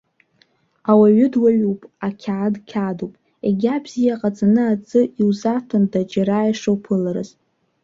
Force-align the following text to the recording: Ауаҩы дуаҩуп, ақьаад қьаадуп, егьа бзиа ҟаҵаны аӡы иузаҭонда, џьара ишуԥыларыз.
Ауаҩы 0.91 1.27
дуаҩуп, 1.33 1.81
ақьаад 2.07 2.55
қьаадуп, 2.69 3.13
егьа 3.47 3.75
бзиа 3.83 4.15
ҟаҵаны 4.21 4.63
аӡы 4.73 5.01
иузаҭонда, 5.21 5.99
џьара 6.11 6.49
ишуԥыларыз. 6.51 7.29